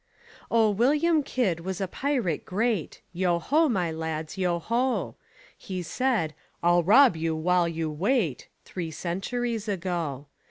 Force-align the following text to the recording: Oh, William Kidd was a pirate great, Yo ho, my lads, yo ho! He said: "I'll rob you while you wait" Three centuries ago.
Oh, 0.49 0.71
William 0.71 1.21
Kidd 1.21 1.59
was 1.59 1.79
a 1.79 1.87
pirate 1.87 2.43
great, 2.43 3.01
Yo 3.13 3.37
ho, 3.37 3.69
my 3.69 3.91
lads, 3.91 4.35
yo 4.35 4.57
ho! 4.57 5.13
He 5.55 5.83
said: 5.83 6.33
"I'll 6.63 6.81
rob 6.81 7.15
you 7.15 7.35
while 7.35 7.67
you 7.67 7.87
wait" 7.91 8.47
Three 8.65 8.89
centuries 8.89 9.67
ago. 9.67 10.25